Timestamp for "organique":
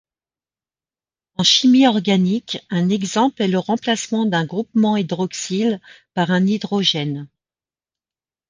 1.85-2.65